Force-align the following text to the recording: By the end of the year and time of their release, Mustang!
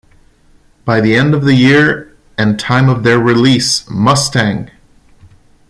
By 0.83 0.99
the 0.99 1.13
end 1.15 1.35
of 1.35 1.43
the 1.43 1.53
year 1.53 2.17
and 2.35 2.59
time 2.59 2.89
of 2.89 3.03
their 3.03 3.19
release, 3.19 3.87
Mustang! 3.87 4.71